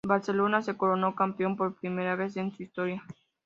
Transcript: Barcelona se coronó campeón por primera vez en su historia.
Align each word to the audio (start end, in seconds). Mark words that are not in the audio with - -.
Barcelona 0.03 0.63
se 0.63 0.75
coronó 0.77 1.13
campeón 1.13 1.55
por 1.55 1.75
primera 1.75 2.15
vez 2.15 2.35
en 2.35 2.51
su 2.51 2.63
historia. 2.63 3.03